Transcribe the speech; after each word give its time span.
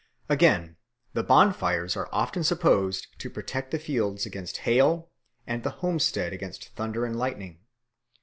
Again, 0.29 0.77
the 1.13 1.21
bonfires 1.21 1.95
are 1.95 2.09
often 2.11 2.43
supposed 2.43 3.05
to 3.19 3.29
protect 3.29 3.69
the 3.69 3.77
fields 3.77 4.25
against 4.25 4.57
hail 4.65 5.11
and 5.45 5.61
the 5.61 5.69
homestead 5.69 6.33
against 6.33 6.69
thunder 6.69 7.05
and 7.05 7.15
lightning. 7.15 7.59